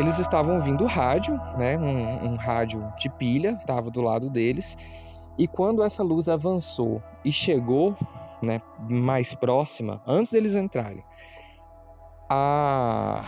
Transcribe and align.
eles 0.00 0.18
estavam 0.18 0.54
ouvindo 0.54 0.86
rádio, 0.86 1.38
né? 1.58 1.76
Um, 1.76 2.32
um 2.32 2.36
rádio 2.36 2.90
de 2.96 3.10
pilha, 3.10 3.58
estava 3.60 3.90
do 3.90 4.00
lado 4.00 4.30
deles. 4.30 4.74
E 5.36 5.46
quando 5.46 5.82
essa 5.82 6.02
luz 6.02 6.26
avançou 6.26 7.02
e 7.22 7.30
chegou, 7.30 7.94
né, 8.40 8.62
mais 8.88 9.34
próxima, 9.34 10.00
antes 10.06 10.32
deles 10.32 10.54
entrarem, 10.54 11.02
a, 12.30 13.26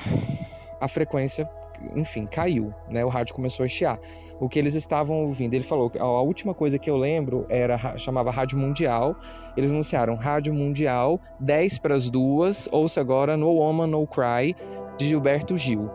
a 0.80 0.88
frequência, 0.88 1.46
enfim, 1.94 2.24
caiu, 2.24 2.72
né? 2.88 3.04
O 3.04 3.10
rádio 3.10 3.34
começou 3.34 3.66
a 3.66 3.68
chiar. 3.68 3.98
O 4.40 4.48
que 4.48 4.58
eles 4.58 4.72
estavam 4.74 5.26
ouvindo, 5.26 5.52
ele 5.52 5.64
falou 5.64 5.92
a 6.00 6.22
última 6.22 6.54
coisa 6.54 6.78
que 6.78 6.88
eu 6.88 6.96
lembro 6.96 7.44
era 7.50 7.76
chamava 7.98 8.30
Rádio 8.30 8.56
Mundial. 8.56 9.14
Eles 9.58 9.70
anunciaram 9.70 10.14
Rádio 10.14 10.54
Mundial 10.54 11.20
10 11.38 11.80
para 11.80 11.94
as 11.94 12.08
duas, 12.08 12.66
ouça 12.72 12.98
agora 12.98 13.36
No 13.36 13.50
Woman 13.50 13.88
No 13.88 14.06
Cry 14.06 14.56
de 14.96 15.06
Gilberto 15.06 15.54
Gil. 15.58 15.90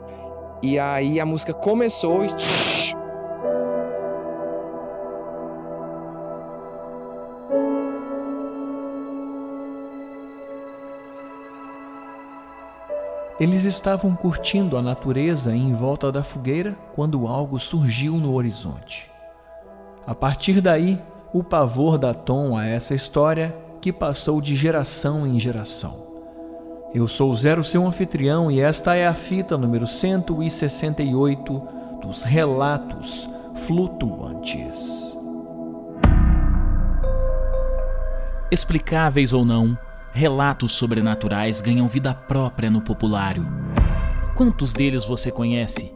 E 0.62 0.80
aí 0.80 1.20
a 1.20 1.26
música 1.26 1.54
começou 1.54 2.24
e 2.24 2.28
Eles 13.40 13.66
estavam 13.66 14.16
curtindo 14.16 14.76
a 14.78 14.82
natureza 14.82 15.56
em 15.56 15.72
volta 15.72 16.12
da 16.12 16.24
fogueira 16.24 16.76
quando 16.96 17.28
algo 17.28 17.60
surgiu 17.60 18.14
no 18.14 18.34
horizonte. 18.34 19.12
A 20.08 20.16
partir 20.16 20.60
daí, 20.60 21.00
o 21.32 21.44
pavor 21.44 22.00
dá 22.00 22.16
tom 22.16 22.58
a 22.58 22.66
essa 22.66 22.96
história 22.96 23.56
que 23.80 23.94
passou 23.94 24.42
de 24.42 24.56
geração 24.56 25.28
em 25.28 25.40
geração. 25.40 26.07
Eu 26.94 27.06
sou 27.06 27.36
Zero, 27.36 27.66
seu 27.66 27.86
anfitrião, 27.86 28.50
e 28.50 28.62
esta 28.62 28.96
é 28.96 29.06
a 29.06 29.14
fita 29.14 29.58
número 29.58 29.86
168 29.86 31.62
dos 32.02 32.24
Relatos 32.24 33.28
Flutuantes. 33.66 35.14
Explicáveis 38.50 39.34
ou 39.34 39.44
não, 39.44 39.78
relatos 40.14 40.72
sobrenaturais 40.72 41.60
ganham 41.60 41.90
vida 41.90 42.14
própria 42.14 42.72
no 42.72 42.82
populário. 42.82 43.46
Quantos 44.34 44.72
deles 44.72 45.04
você 45.04 45.30
conhece? 45.30 45.92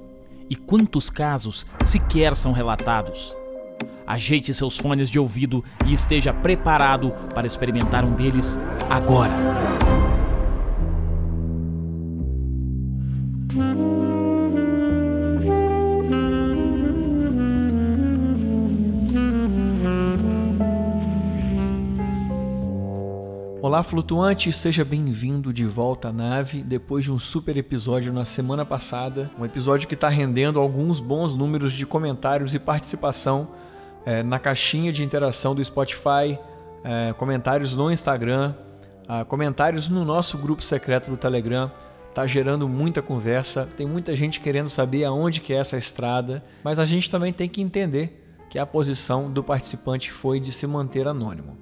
E 0.49 0.55
quantos 0.57 1.09
casos 1.09 1.65
sequer 1.81 2.35
são 2.35 2.51
relatados? 2.51 3.33
Ajeite 4.05 4.53
seus 4.53 4.77
fones 4.77 5.09
de 5.09 5.17
ouvido 5.17 5.63
e 5.85 5.93
esteja 5.93 6.33
preparado 6.33 7.11
para 7.33 7.47
experimentar 7.47 8.03
um 8.03 8.11
deles 8.11 8.59
agora. 8.89 9.33
Olá, 23.71 23.83
flutuante, 23.83 24.51
seja 24.51 24.83
bem-vindo 24.83 25.53
de 25.53 25.65
volta 25.65 26.09
à 26.09 26.11
nave 26.11 26.61
depois 26.61 27.05
de 27.05 27.11
um 27.13 27.17
super 27.17 27.55
episódio 27.55 28.11
na 28.11 28.25
semana 28.25 28.65
passada. 28.65 29.31
Um 29.39 29.45
episódio 29.45 29.87
que 29.87 29.93
está 29.93 30.09
rendendo 30.09 30.59
alguns 30.59 30.99
bons 30.99 31.33
números 31.33 31.71
de 31.71 31.85
comentários 31.85 32.53
e 32.53 32.59
participação 32.59 33.47
é, 34.05 34.23
na 34.23 34.39
caixinha 34.39 34.91
de 34.91 35.05
interação 35.05 35.55
do 35.55 35.63
Spotify, 35.63 36.37
é, 36.83 37.13
comentários 37.13 37.73
no 37.73 37.89
Instagram, 37.89 38.53
é, 39.07 39.23
comentários 39.23 39.87
no 39.87 40.03
nosso 40.03 40.37
grupo 40.37 40.61
secreto 40.61 41.09
do 41.09 41.15
Telegram. 41.15 41.71
Tá 42.13 42.27
gerando 42.27 42.67
muita 42.67 43.01
conversa, 43.01 43.69
tem 43.77 43.87
muita 43.87 44.13
gente 44.17 44.41
querendo 44.41 44.67
saber 44.67 45.05
aonde 45.05 45.39
que 45.39 45.53
é 45.53 45.55
essa 45.55 45.77
estrada, 45.77 46.43
mas 46.61 46.77
a 46.77 46.83
gente 46.83 47.09
também 47.09 47.31
tem 47.31 47.47
que 47.47 47.61
entender 47.61 48.35
que 48.49 48.59
a 48.59 48.65
posição 48.65 49.31
do 49.31 49.41
participante 49.41 50.11
foi 50.11 50.41
de 50.41 50.51
se 50.51 50.67
manter 50.67 51.07
anônimo. 51.07 51.57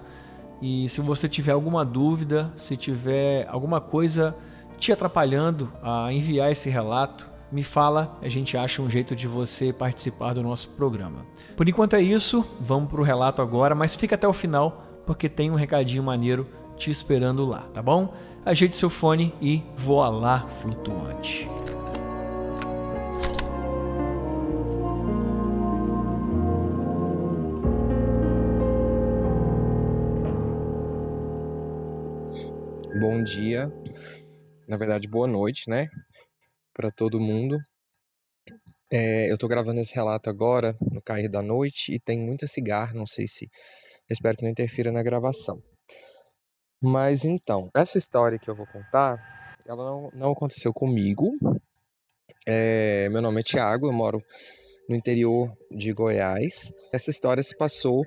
E 0.62 0.88
se 0.90 1.02
você 1.02 1.28
tiver 1.30 1.54
alguma 1.54 1.86
dúvida, 1.86 2.52
se 2.56 2.76
tiver 2.76 3.48
alguma 3.50 3.80
coisa 3.80 4.36
te 4.78 4.92
atrapalhando 4.92 5.72
a 5.82 6.12
enviar 6.12 6.52
esse 6.52 6.70
relato, 6.70 7.26
me 7.52 7.64
fala, 7.64 8.18
a 8.22 8.30
gente 8.30 8.58
acha 8.58 8.82
um 8.82 8.90
jeito 8.90 9.16
de 9.16 9.28
você 9.28 9.72
participar 9.72 10.34
do 10.34 10.44
nosso 10.44 10.70
programa. 10.70 11.26
Por 11.56 11.68
enquanto 11.68 11.96
é 11.96 12.02
isso, 12.02 12.46
vamos 12.60 12.90
para 12.90 13.02
o 13.02 13.04
relato 13.04 13.42
agora, 13.42 13.74
mas 13.74 13.96
fica 13.96 14.16
até 14.16 14.28
o 14.28 14.34
final 14.34 14.84
porque 15.06 15.30
tem 15.30 15.50
um 15.50 15.56
recadinho 15.56 16.04
maneiro 16.04 16.46
te 16.76 16.92
esperando 16.92 17.46
lá, 17.46 17.62
tá 17.74 17.82
bom? 17.82 18.14
Ajeite 18.46 18.78
seu 18.78 18.90
fone 18.90 19.34
e 19.42 19.64
voa 19.76 20.10
lá 20.10 20.48
flutuante. 20.48 21.50
Bom 33.00 33.24
dia, 33.24 33.72
na 34.68 34.76
verdade, 34.76 35.08
boa 35.08 35.28
noite, 35.28 35.70
né? 35.70 35.88
Para 36.78 36.92
todo 36.92 37.20
mundo. 37.20 37.58
É, 38.94 39.32
eu 39.32 39.38
tô 39.38 39.48
gravando 39.48 39.82
esse 39.82 39.96
relato 39.96 40.30
agora, 40.30 40.78
no 40.92 41.02
cair 41.02 41.28
da 41.28 41.42
noite, 41.42 41.92
e 41.92 42.00
tem 42.00 42.20
muita 42.20 42.46
cigarra, 42.46 42.94
não 42.94 43.08
sei 43.08 43.28
se. 43.28 43.50
Espero 44.10 44.38
que 44.38 44.44
não 44.44 44.52
interfira 44.52 44.92
na 44.92 45.02
gravação. 45.02 45.60
Mas 46.80 47.26
então, 47.26 47.72
essa 47.76 47.98
história 47.98 48.38
que 48.38 48.48
eu 48.48 48.56
vou 48.56 48.68
contar, 48.68 49.58
ela 49.66 49.84
não, 49.84 50.12
não 50.14 50.32
aconteceu 50.32 50.72
comigo. 50.72 51.32
É, 52.46 53.10
meu 53.10 53.24
nome 53.24 53.42
é 53.42 53.44
Tiago, 53.44 53.88
eu 53.88 53.94
moro 53.94 54.24
no 54.88 54.96
interior 54.96 55.52
de 55.72 55.92
Goiás. 55.92 56.72
Essa 56.94 57.10
história 57.10 57.42
se 57.42 57.58
passou 57.58 58.06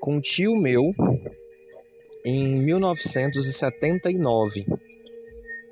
com 0.00 0.14
um 0.14 0.20
tio 0.20 0.54
meu 0.54 0.92
em 2.24 2.62
1979. 2.62 4.64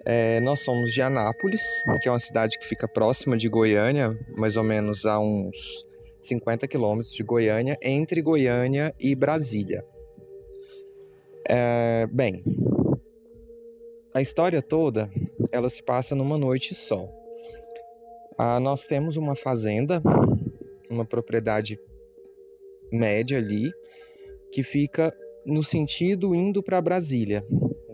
É, 0.05 0.41
nós 0.41 0.61
somos 0.61 0.93
de 0.93 1.03
Anápolis, 1.03 1.83
que 2.01 2.09
é 2.09 2.13
uma 2.13 2.19
cidade 2.19 2.59
que 2.59 2.67
fica 2.67 2.89
próxima 2.89 3.37
de 3.37 3.49
Goiânia, 3.49 4.19
mais 4.37 4.57
ou 4.57 4.65
menos 4.65 5.05
a 5.05 5.19
uns 5.19 5.87
50 6.21 6.67
quilômetros 6.67 7.15
de 7.15 7.23
Goiânia, 7.23 7.79
entre 7.83 8.23
Goiânia 8.23 8.95
e 8.99 9.15
Brasília. 9.15 9.85
É, 11.49 12.07
bem, 12.07 12.43
a 14.15 14.21
história 14.21 14.63
toda 14.63 15.11
ela 15.53 15.69
se 15.69 15.83
passa 15.83 16.15
numa 16.15 16.39
noite 16.39 16.75
só. 16.75 17.09
Ah, 18.39 18.59
nós 18.59 18.87
temos 18.87 19.17
uma 19.17 19.37
fazenda, 19.37 20.03
uma 20.89 21.05
propriedade 21.05 21.79
média 22.91 23.39
ali, 23.39 23.71
que 24.53 24.63
fica 24.63 25.15
no 25.45 25.63
sentido 25.63 26.35
indo 26.35 26.63
para 26.63 26.81
Brasília. 26.81 27.45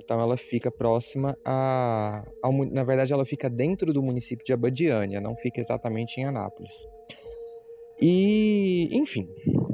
Então 0.07 0.21
ela 0.21 0.37
fica 0.37 0.71
próxima 0.71 1.37
a, 1.45 2.25
na 2.71 2.85
verdade 2.85 3.13
ela 3.13 3.25
fica 3.25 3.51
dentro 3.51 3.93
do 3.93 4.01
município 4.01 4.47
de 4.47 4.53
Abadiânia, 4.53 5.21
não 5.21 5.35
fica 5.35 5.61
exatamente 5.61 6.21
em 6.21 6.25
Anápolis. 6.25 6.87
E, 8.01 8.89
enfim, 8.93 9.29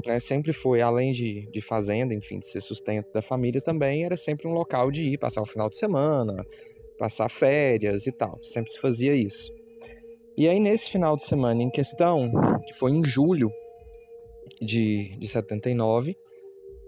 né, 0.06 0.18
sempre 0.18 0.54
foi, 0.54 0.80
além 0.80 1.12
de, 1.12 1.46
de 1.50 1.60
fazenda, 1.60 2.14
enfim, 2.14 2.38
de 2.38 2.46
ser 2.46 2.62
sustento 2.62 3.12
da 3.12 3.20
família, 3.20 3.60
também 3.60 4.04
era 4.06 4.16
sempre 4.16 4.48
um 4.48 4.54
local 4.54 4.90
de 4.90 5.02
ir 5.02 5.18
passar 5.18 5.42
o 5.42 5.46
final 5.46 5.68
de 5.68 5.76
semana, 5.76 6.42
passar 6.98 7.28
férias 7.28 8.06
e 8.06 8.12
tal. 8.12 8.40
Sempre 8.40 8.72
se 8.72 8.80
fazia 8.80 9.14
isso. 9.14 9.52
E 10.34 10.48
aí, 10.48 10.58
nesse 10.58 10.90
final 10.90 11.14
de 11.14 11.24
semana 11.24 11.62
em 11.62 11.68
questão, 11.68 12.32
que 12.66 12.72
foi 12.72 12.92
em 12.92 13.04
julho 13.04 13.50
de, 14.62 15.14
de 15.18 15.28
79, 15.28 16.16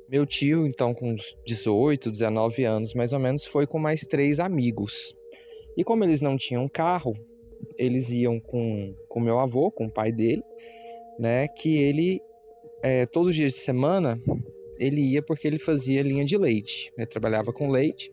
meu 0.08 0.26
tio, 0.26 0.66
então 0.66 0.94
com 0.94 1.12
uns 1.12 1.36
18, 1.46 2.10
19 2.10 2.64
anos 2.64 2.94
mais 2.94 3.12
ou 3.12 3.18
menos, 3.18 3.46
foi 3.46 3.66
com 3.66 3.78
mais 3.78 4.02
três 4.02 4.38
amigos. 4.38 5.14
E 5.76 5.82
como 5.82 6.04
eles 6.04 6.20
não 6.20 6.36
tinham 6.36 6.68
carro, 6.68 7.14
eles 7.76 8.10
iam 8.10 8.38
com, 8.38 8.94
com 9.08 9.20
meu 9.20 9.38
avô, 9.38 9.70
com 9.70 9.86
o 9.86 9.90
pai 9.90 10.12
dele, 10.12 10.42
né, 11.18 11.48
que 11.48 11.76
ele 11.78 12.20
é, 12.82 13.06
todos 13.06 13.30
os 13.30 13.36
dias 13.36 13.52
de 13.52 13.58
semana 13.58 14.20
ele 14.78 15.00
ia 15.00 15.22
porque 15.22 15.46
ele 15.46 15.58
fazia 15.58 16.02
linha 16.02 16.24
de 16.24 16.36
leite, 16.36 16.92
né, 16.98 17.06
trabalhava 17.06 17.52
com 17.52 17.70
leite. 17.70 18.10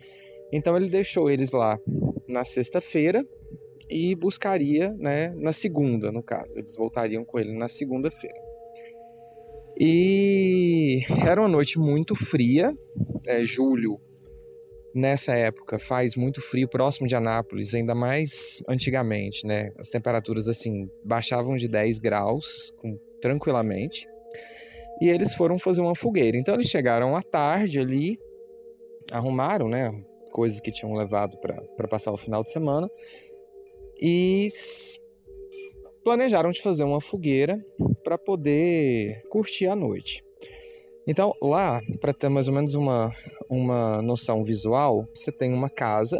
Então 0.51 0.75
ele 0.75 0.87
deixou 0.87 1.29
eles 1.29 1.51
lá 1.51 1.79
na 2.27 2.43
sexta-feira 2.43 3.25
e 3.89 4.15
buscaria, 4.15 4.93
né, 4.97 5.29
na 5.35 5.51
segunda, 5.51 6.11
no 6.11 6.23
caso, 6.23 6.57
eles 6.57 6.75
voltariam 6.75 7.25
com 7.25 7.37
ele 7.39 7.51
na 7.53 7.67
segunda-feira. 7.67 8.50
E 9.79 11.01
era 11.25 11.41
uma 11.41 11.47
noite 11.47 11.79
muito 11.79 12.13
fria, 12.15 12.75
é, 13.25 13.43
julho 13.43 13.99
nessa 14.93 15.33
época 15.33 15.79
faz 15.79 16.15
muito 16.15 16.41
frio 16.41 16.67
próximo 16.67 17.07
de 17.07 17.15
Anápolis, 17.15 17.73
ainda 17.73 17.95
mais 17.95 18.61
antigamente, 18.67 19.45
né? 19.45 19.71
As 19.77 19.89
temperaturas 19.89 20.47
assim 20.47 20.89
baixavam 21.03 21.55
de 21.55 21.67
10 21.67 21.99
graus 21.99 22.73
com, 22.77 22.97
tranquilamente. 23.21 24.07
E 25.01 25.09
eles 25.09 25.33
foram 25.33 25.57
fazer 25.57 25.81
uma 25.81 25.95
fogueira. 25.95 26.37
Então 26.37 26.53
eles 26.53 26.67
chegaram 26.67 27.15
à 27.15 27.23
tarde 27.23 27.79
ali, 27.79 28.19
arrumaram, 29.11 29.67
né, 29.67 29.91
coisas 30.31 30.59
que 30.59 30.71
tinham 30.71 30.93
levado 30.93 31.37
para 31.39 31.87
passar 31.87 32.11
o 32.11 32.17
final 32.17 32.43
de 32.43 32.51
semana 32.51 32.89
e 34.01 34.47
planejaram 36.03 36.49
de 36.49 36.61
fazer 36.61 36.83
uma 36.83 37.01
fogueira 37.01 37.63
para 38.11 38.17
poder 38.17 39.21
curtir 39.29 39.67
a 39.67 39.75
noite. 39.75 40.21
Então, 41.07 41.33
lá, 41.41 41.79
para 42.01 42.11
ter 42.11 42.27
mais 42.27 42.49
ou 42.49 42.53
menos 42.53 42.75
uma, 42.75 43.09
uma 43.49 44.01
noção 44.01 44.43
visual, 44.43 45.07
você 45.15 45.31
tem 45.31 45.53
uma 45.53 45.69
casa. 45.69 46.19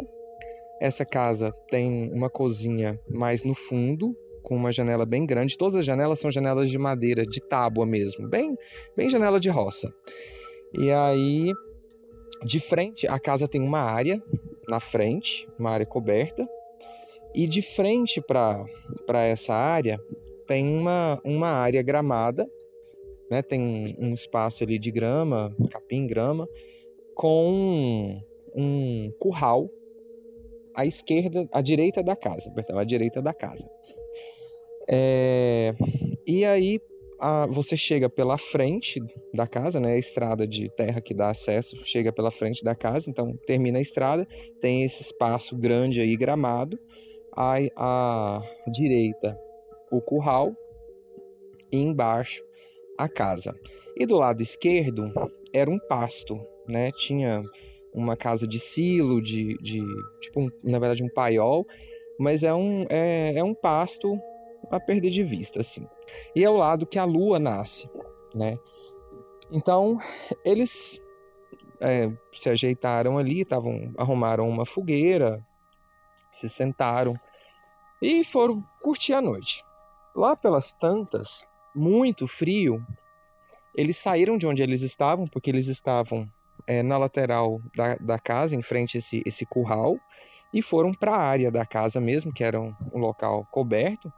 Essa 0.80 1.04
casa 1.04 1.52
tem 1.70 2.10
uma 2.10 2.30
cozinha 2.30 2.98
mais 3.10 3.44
no 3.44 3.52
fundo, 3.52 4.16
com 4.42 4.56
uma 4.56 4.72
janela 4.72 5.04
bem 5.04 5.26
grande. 5.26 5.58
Todas 5.58 5.74
as 5.74 5.84
janelas 5.84 6.18
são 6.18 6.30
janelas 6.30 6.70
de 6.70 6.78
madeira, 6.78 7.26
de 7.26 7.42
tábua 7.46 7.84
mesmo, 7.84 8.26
bem, 8.26 8.56
bem 8.96 9.10
janela 9.10 9.38
de 9.38 9.50
roça. 9.50 9.92
E 10.72 10.90
aí, 10.90 11.52
de 12.42 12.58
frente, 12.58 13.06
a 13.06 13.20
casa 13.20 13.46
tem 13.46 13.60
uma 13.60 13.80
área 13.80 14.18
na 14.66 14.80
frente, 14.80 15.46
uma 15.58 15.72
área 15.72 15.84
coberta. 15.84 16.48
E 17.34 17.46
de 17.46 17.60
frente 17.60 18.18
para 18.22 19.26
essa 19.26 19.52
área 19.52 20.00
tem 20.46 20.66
uma, 20.66 21.20
uma 21.24 21.48
área 21.48 21.82
gramada 21.82 22.48
né? 23.32 23.40
Tem 23.40 23.96
um 23.98 24.12
espaço 24.12 24.62
ali 24.62 24.78
de 24.78 24.90
grama, 24.90 25.56
capim, 25.70 26.06
grama, 26.06 26.46
com 27.14 28.20
um 28.54 29.10
curral 29.18 29.70
à 30.74 30.84
esquerda, 30.84 31.48
à 31.50 31.62
direita 31.62 32.02
da 32.02 32.14
casa, 32.14 32.50
perdão, 32.50 32.78
à 32.78 32.84
direita 32.84 33.22
da 33.22 33.32
casa. 33.32 33.66
É, 34.86 35.74
e 36.26 36.44
aí 36.44 36.78
a, 37.18 37.46
você 37.46 37.74
chega 37.74 38.10
pela 38.10 38.36
frente 38.36 39.02
da 39.34 39.46
casa, 39.46 39.80
né? 39.80 39.94
A 39.94 39.98
estrada 39.98 40.46
de 40.46 40.68
terra 40.68 41.00
que 41.00 41.14
dá 41.14 41.30
acesso 41.30 41.82
chega 41.86 42.12
pela 42.12 42.30
frente 42.30 42.62
da 42.62 42.74
casa, 42.74 43.08
então 43.08 43.34
termina 43.46 43.78
a 43.78 43.82
estrada, 43.82 44.28
tem 44.60 44.84
esse 44.84 45.00
espaço 45.00 45.56
grande 45.56 46.02
aí 46.02 46.14
gramado, 46.18 46.78
à, 47.34 47.56
à 47.74 48.42
direita 48.70 49.38
o 49.92 50.00
curral 50.00 50.56
e 51.70 51.78
embaixo 51.78 52.42
a 52.98 53.08
casa. 53.08 53.54
E 53.96 54.06
do 54.06 54.16
lado 54.16 54.42
esquerdo 54.42 55.12
era 55.52 55.70
um 55.70 55.78
pasto, 55.78 56.40
né? 56.66 56.90
Tinha 56.90 57.42
uma 57.92 58.16
casa 58.16 58.46
de 58.46 58.58
silo, 58.58 59.20
de, 59.20 59.56
de 59.58 59.82
tipo, 60.20 60.40
um, 60.40 60.48
na 60.64 60.78
verdade, 60.78 61.04
um 61.04 61.10
paiol, 61.10 61.66
mas 62.18 62.42
é 62.42 62.54
um, 62.54 62.86
é, 62.88 63.34
é 63.36 63.44
um 63.44 63.54
pasto 63.54 64.18
a 64.70 64.80
perder 64.80 65.10
de 65.10 65.22
vista, 65.22 65.60
assim. 65.60 65.86
E 66.34 66.42
é 66.42 66.48
o 66.48 66.56
lado 66.56 66.86
que 66.86 66.98
a 66.98 67.04
lua 67.04 67.38
nasce, 67.38 67.88
né? 68.34 68.58
Então, 69.50 69.98
eles 70.42 70.98
é, 71.80 72.10
se 72.32 72.48
ajeitaram 72.48 73.18
ali, 73.18 73.44
tavam, 73.44 73.92
arrumaram 73.98 74.48
uma 74.48 74.64
fogueira, 74.64 75.46
se 76.30 76.48
sentaram 76.48 77.14
e 78.00 78.24
foram 78.24 78.64
curtir 78.80 79.12
a 79.12 79.20
noite. 79.20 79.62
Lá 80.14 80.36
pelas 80.36 80.72
tantas, 80.72 81.46
muito 81.74 82.26
frio, 82.26 82.84
eles 83.74 83.96
saíram 83.96 84.36
de 84.36 84.46
onde 84.46 84.62
eles 84.62 84.82
estavam, 84.82 85.26
porque 85.26 85.50
eles 85.50 85.68
estavam 85.68 86.28
é, 86.66 86.82
na 86.82 86.98
lateral 86.98 87.60
da, 87.74 87.96
da 87.96 88.18
casa, 88.18 88.54
em 88.54 88.62
frente 88.62 88.96
a 88.96 88.98
esse, 88.98 89.22
esse 89.24 89.46
curral, 89.46 89.98
e 90.52 90.60
foram 90.60 90.92
para 90.92 91.12
a 91.12 91.20
área 91.20 91.50
da 91.50 91.64
casa 91.64 92.00
mesmo, 92.00 92.32
que 92.32 92.44
era 92.44 92.60
um, 92.60 92.74
um 92.92 92.98
local 92.98 93.46
coberto, 93.50 94.12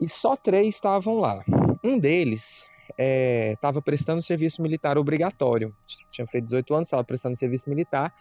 e 0.00 0.08
só 0.08 0.36
três 0.36 0.74
estavam 0.74 1.18
lá. 1.18 1.44
Um 1.82 1.98
deles 1.98 2.68
estava 3.52 3.78
é, 3.78 3.82
prestando 3.82 4.22
serviço 4.22 4.62
militar 4.62 4.98
obrigatório, 4.98 5.74
tinha 6.10 6.26
feito 6.26 6.44
18 6.44 6.74
anos, 6.74 6.88
estava 6.88 7.04
prestando 7.04 7.36
serviço 7.36 7.68
militar 7.68 8.12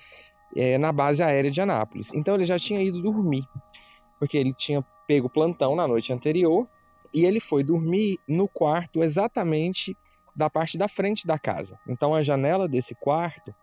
é, 0.55 0.77
na 0.77 0.91
base 0.91 1.23
aérea 1.23 1.49
de 1.49 1.61
Anápolis. 1.61 2.13
Então 2.13 2.35
ele 2.35 2.43
já 2.43 2.59
tinha 2.59 2.81
ido 2.81 3.01
dormir, 3.01 3.47
porque 4.19 4.37
ele 4.37 4.53
tinha 4.53 4.83
pego 5.07 5.29
plantão 5.29 5.75
na 5.75 5.87
noite 5.87 6.11
anterior 6.11 6.67
e 7.13 7.25
ele 7.25 7.39
foi 7.39 7.63
dormir 7.63 8.19
no 8.27 8.47
quarto 8.47 9.03
exatamente 9.03 9.95
da 10.35 10.49
parte 10.49 10.77
da 10.77 10.87
frente 10.87 11.25
da 11.25 11.39
casa. 11.39 11.79
Então 11.87 12.13
a 12.13 12.21
janela 12.21 12.67
desse 12.67 12.93
quarto 12.93 13.53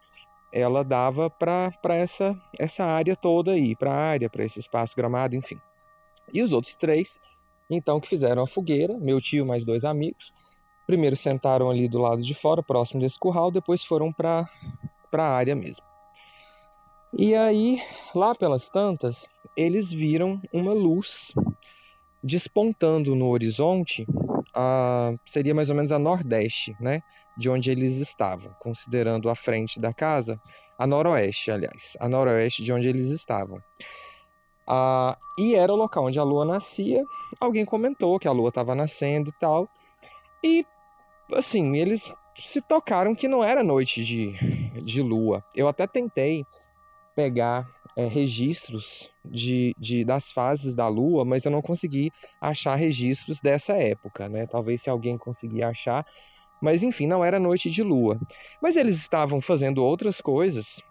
ela 0.55 0.85
dava 0.85 1.29
para 1.29 1.73
essa, 1.89 2.41
essa 2.57 2.85
área 2.85 3.17
toda 3.17 3.53
aí, 3.53 3.75
para 3.75 3.93
a 3.93 3.97
área, 3.97 4.31
para 4.31 4.45
esse 4.45 4.61
espaço 4.61 4.95
gramado, 4.97 5.35
enfim. 5.35 5.61
E 6.33 6.41
os 6.43 6.53
outros 6.53 6.77
três, 6.77 7.21
então, 7.69 7.99
que 7.99 8.09
fizeram 8.09 8.43
a 8.43 8.47
fogueira, 8.47 8.97
meu 8.97 9.21
tio 9.21 9.45
mais 9.45 9.65
dois 9.65 9.85
amigos, 9.85 10.33
primeiro 10.87 11.17
sentaram 11.17 11.69
ali 11.69 11.89
do 11.89 11.99
lado 11.99 12.23
de 12.23 12.35
fora, 12.35 12.63
próximo 12.63 13.01
desse 13.01 13.19
curral, 13.19 13.51
depois 13.51 13.85
foram 13.85 14.13
para 14.13 14.49
a 15.13 15.23
área 15.23 15.57
mesmo. 15.57 15.85
E 17.13 17.35
aí, 17.35 17.83
lá 18.15 18.33
pelas 18.33 18.69
tantas, 18.69 19.29
eles 19.57 19.93
viram 19.93 20.41
uma 20.53 20.73
luz 20.73 21.33
despontando 22.23 23.15
no 23.15 23.29
horizonte, 23.29 24.07
a, 24.55 25.13
seria 25.27 25.55
mais 25.55 25.69
ou 25.69 25.77
menos 25.77 25.93
a 25.93 25.99
nordeste, 25.99 26.75
né? 26.81 27.03
De 27.37 27.51
onde 27.51 27.71
eles 27.71 27.97
estavam, 27.99 28.51
considerando 28.61 29.29
a 29.29 29.35
frente 29.35 29.81
da 29.81 29.93
casa, 29.93 30.41
a 30.79 30.87
noroeste, 30.87 31.51
aliás, 31.51 31.97
a 32.01 32.09
noroeste 32.09 32.63
de 32.63 32.73
onde 32.73 32.89
eles 32.89 33.11
estavam. 33.11 33.61
E 35.39 35.55
era 35.55 35.73
o 35.73 35.77
local 35.77 36.07
onde 36.07 36.19
a 36.19 36.23
lua 36.23 36.45
nascia. 36.45 37.05
Alguém 37.41 37.65
comentou 37.65 38.19
que 38.19 38.29
a 38.29 38.33
lua 38.33 38.49
estava 38.49 38.75
nascendo 38.75 39.31
e 39.31 39.33
tal. 39.39 39.69
E, 40.43 40.65
assim, 41.35 41.77
eles 41.77 42.13
se 42.39 42.61
tocaram 42.63 43.15
que 43.15 43.29
não 43.29 43.43
era 43.43 43.63
noite 43.63 44.05
de, 44.05 44.33
de 44.81 45.03
lua. 45.03 45.45
Eu 45.55 45.69
até 45.69 45.87
tentei 45.87 46.47
pegar 47.15 47.69
é, 47.97 48.07
registros 48.07 49.11
de, 49.25 49.75
de, 49.79 50.05
das 50.05 50.33
fases 50.33 50.75
da 50.75 50.89
Lua, 50.89 51.25
mas 51.25 51.45
eu 51.45 51.51
não 51.51 51.63
consegui 51.63 52.11
achar 52.41 52.75
registros 52.75 53.41
dessa 53.41 53.75
época, 53.75 54.29
né? 54.29 54.47
Talvez 54.47 54.83
se 54.83 54.91
alguém 54.91 55.17
conseguir 55.17 55.63
achar. 55.63 56.05
Mas 56.61 56.83
enfim, 56.83 57.07
não 57.07 57.25
era 57.25 57.39
noite 57.39 57.69
de 57.69 57.83
lua. 57.83 58.19
Mas 58.63 58.77
eles 58.77 58.97
estavam 58.97 59.41
fazendo 59.41 59.85
outras 59.85 60.21
coisas, 60.21 60.83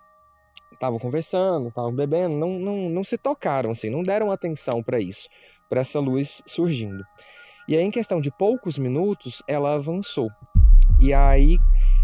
estavam 0.72 1.00
conversando, 1.00 1.70
estavam 1.70 1.94
bebendo, 1.94 2.36
não, 2.36 2.60
não, 2.60 2.90
não 2.90 3.04
se 3.04 3.18
tocaram, 3.18 3.72
assim, 3.72 3.90
não 3.90 4.04
deram 4.04 4.30
atenção 4.30 4.84
para 4.84 5.00
isso, 5.00 5.28
para 5.68 5.82
essa 5.82 6.00
luz 6.00 6.44
surgindo. 6.46 7.04
E 7.68 7.78
aí, 7.78 7.84
em 7.84 7.92
questão 7.92 8.20
de 8.20 8.30
poucos 8.30 8.78
minutos, 8.78 9.42
ela 9.48 9.74
avançou. 9.74 10.28
E 11.00 11.14
aí, 11.14 11.58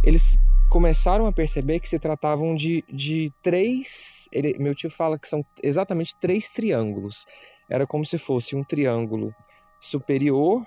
eles 0.03 0.37
começaram 0.69 1.25
a 1.25 1.31
perceber 1.31 1.79
que 1.79 1.89
se 1.89 1.99
tratavam 1.99 2.55
de, 2.55 2.83
de 2.87 3.33
três. 3.41 4.29
Ele, 4.31 4.57
meu 4.59 4.75
tio 4.75 4.89
fala 4.89 5.17
que 5.17 5.27
são 5.27 5.43
exatamente 5.61 6.15
três 6.15 6.49
triângulos. 6.51 7.25
Era 7.69 7.87
como 7.87 8.05
se 8.05 8.17
fosse 8.17 8.55
um 8.55 8.63
triângulo 8.63 9.33
superior 9.79 10.65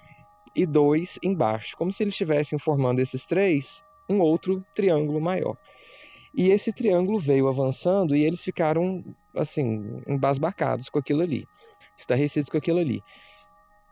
e 0.54 0.66
dois 0.66 1.18
embaixo, 1.22 1.76
como 1.76 1.92
se 1.92 2.02
eles 2.02 2.14
estivessem 2.14 2.58
formando 2.58 3.00
esses 3.00 3.24
três 3.24 3.82
um 4.08 4.20
outro 4.20 4.64
triângulo 4.74 5.20
maior. 5.20 5.56
E 6.34 6.50
esse 6.50 6.72
triângulo 6.72 7.18
veio 7.18 7.48
avançando 7.48 8.16
e 8.16 8.24
eles 8.24 8.42
ficaram 8.42 9.04
assim 9.36 10.02
embasbacados 10.06 10.88
com 10.88 10.98
aquilo 10.98 11.22
ali, 11.22 11.46
estarrecidos 11.96 12.48
com 12.48 12.56
aquilo 12.56 12.78
ali. 12.78 13.02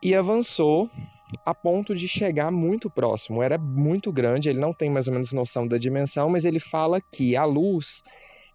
E 0.03 0.15
avançou 0.15 0.91
a 1.45 1.55
ponto 1.55 1.95
de 1.95 2.09
chegar 2.09 2.51
muito 2.51 2.91
próximo. 2.91 3.43
Era 3.43 3.59
muito 3.59 4.13
grande, 4.13 4.49
ele 4.49 4.61
não 4.61 4.73
tem 4.73 4.91
mais 4.91 5.07
ou 5.07 5.13
menos 5.13 5.33
noção 5.33 5.67
da 5.67 5.79
dimensão, 5.79 6.29
mas 6.31 6.45
ele 6.45 6.61
fala 6.61 7.01
que 7.01 7.37
a 7.37 7.45
luz 7.45 8.03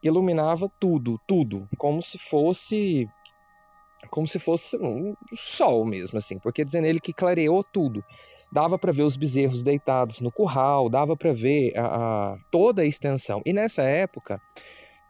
iluminava 0.04 0.70
tudo, 0.80 1.20
tudo, 1.28 1.68
como 1.78 2.02
se 2.02 2.18
fosse 2.18 3.08
como 4.12 4.28
se 4.28 4.38
fosse 4.38 4.78
um 4.78 5.16
sol 5.34 5.84
mesmo 5.84 6.20
assim, 6.20 6.38
porque 6.38 6.64
dizendo 6.64 6.86
ele 6.86 7.00
que 7.00 7.12
clareou 7.12 7.64
tudo. 7.64 8.04
Dava 8.52 8.78
para 8.78 8.92
ver 8.92 9.04
os 9.04 9.18
bezerros 9.18 9.64
deitados 9.64 10.22
no 10.22 10.32
curral, 10.32 10.90
dava 10.90 11.18
para 11.18 11.34
ver 11.34 11.74
a, 11.76 11.86
a, 12.34 12.38
toda 12.52 12.84
a 12.84 12.86
extensão. 12.86 13.42
E 13.46 13.52
nessa 13.52 13.82
época, 13.82 14.40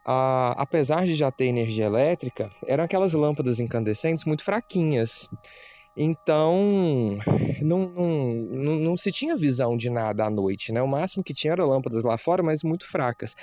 a, 0.05 0.55
apesar 0.57 1.05
de 1.05 1.13
já 1.13 1.29
ter 1.29 1.45
energia 1.45 1.85
elétrica, 1.85 2.49
eram 2.65 2.83
aquelas 2.83 3.13
lâmpadas 3.13 3.59
incandescentes 3.59 4.23
muito 4.23 4.43
fraquinhas. 4.43 5.29
Então, 5.97 7.17
não, 7.61 7.87
não, 7.87 8.75
não, 8.75 8.97
se 8.97 9.11
tinha 9.11 9.37
visão 9.37 9.77
de 9.77 9.89
nada 9.89 10.25
à 10.25 10.29
noite, 10.29 10.73
né? 10.73 10.81
O 10.81 10.87
máximo 10.87 11.23
que 11.23 11.33
tinha 11.33 11.53
eram 11.53 11.67
lâmpadas 11.67 12.03
lá 12.03 12.17
fora, 12.17 12.43
mas 12.43 12.63
muito 12.63 12.85
fracas. 12.85 13.35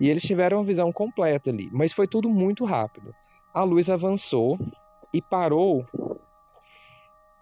E 0.00 0.08
eles 0.08 0.22
tiveram 0.22 0.58
uma 0.58 0.64
visão 0.64 0.90
completa 0.90 1.50
ali, 1.50 1.68
mas 1.72 1.92
foi 1.92 2.06
tudo 2.06 2.30
muito 2.30 2.64
rápido. 2.64 3.14
A 3.52 3.62
luz 3.62 3.90
avançou 3.90 4.58
e 5.12 5.20
parou 5.20 5.86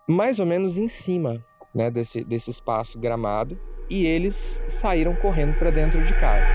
mais 0.09 0.41
ou 0.41 0.47
menos 0.47 0.77
em 0.77 0.88
cima 0.88 1.45
né, 1.73 1.91
desse, 1.91 2.25
desse 2.25 2.50
espaço 2.50 2.99
gramado 2.99 3.59
e 3.88 4.05
eles 4.05 4.65
saíram 4.67 5.15
correndo 5.15 5.57
para 5.57 5.71
dentro 5.71 6.03
de 6.03 6.12
casa. 6.15 6.49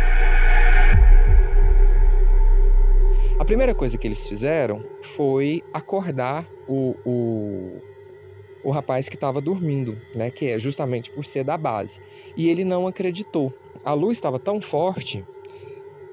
A 3.40 3.46
primeira 3.46 3.74
coisa 3.74 3.98
que 3.98 4.08
eles 4.08 4.28
fizeram 4.28 4.84
foi 5.16 5.62
acordar 5.74 6.46
o, 6.68 6.96
o, 7.06 7.82
o 8.64 8.72
rapaz 8.72 9.10
que 9.10 9.16
estava 9.16 9.42
dormindo, 9.42 10.00
né, 10.16 10.32
que 10.32 10.48
é 10.48 10.58
justamente 10.58 11.12
por 11.12 11.26
ser 11.26 11.44
da 11.44 11.58
base. 11.58 12.00
E 12.36 12.50
ele 12.50 12.64
não 12.64 12.88
acreditou. 12.88 13.54
A 13.84 13.94
luz 13.94 14.18
estava 14.18 14.40
tão 14.40 14.62
forte 14.62 15.26